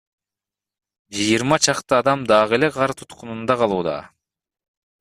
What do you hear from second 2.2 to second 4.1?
дагы эле кар туткунунда калууда.